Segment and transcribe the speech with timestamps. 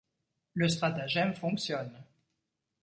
[0.55, 1.95] Le stratagème fonctionne.